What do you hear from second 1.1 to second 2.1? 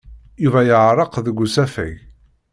deg usafag.